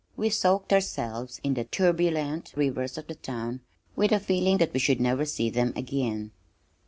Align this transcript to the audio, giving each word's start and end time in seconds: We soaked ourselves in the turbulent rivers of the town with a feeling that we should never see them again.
We 0.17 0.31
soaked 0.31 0.73
ourselves 0.73 1.39
in 1.43 1.53
the 1.53 1.63
turbulent 1.63 2.53
rivers 2.55 2.97
of 2.97 3.05
the 3.05 3.13
town 3.13 3.61
with 3.95 4.11
a 4.11 4.19
feeling 4.19 4.57
that 4.57 4.73
we 4.73 4.79
should 4.79 4.99
never 4.99 5.25
see 5.25 5.51
them 5.51 5.73
again. 5.75 6.31